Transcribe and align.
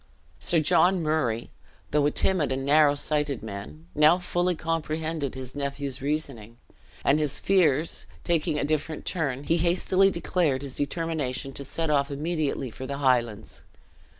Sir 0.39 0.59
John 0.59 1.03
Murray, 1.03 1.51
though 1.91 2.07
a 2.07 2.09
timid 2.09 2.51
and 2.51 2.65
narrow 2.65 2.95
sighted 2.95 3.43
man, 3.43 3.85
now 3.93 4.17
fully 4.17 4.55
comprehended 4.55 5.35
his 5.35 5.53
nephew's 5.53 6.01
reasoning; 6.01 6.57
and 7.05 7.19
his 7.19 7.37
fears 7.37 8.07
taking 8.23 8.57
a 8.57 8.63
different 8.63 9.05
turn, 9.05 9.43
he 9.43 9.57
hastily 9.57 10.09
declared 10.09 10.63
his 10.63 10.77
determination 10.77 11.53
to 11.53 11.63
set 11.63 11.91
off 11.91 12.09
immediately 12.09 12.71
for 12.71 12.87
the 12.87 12.97
Highlands. 12.97 13.61